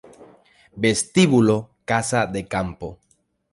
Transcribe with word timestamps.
Vestíbulo 0.83 1.57
Casa 1.89 2.21
de 2.25 2.41
Campo 2.53 2.89